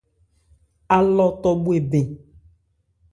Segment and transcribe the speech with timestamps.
[0.97, 2.07] Alɔ tɔ bhwe bɛn.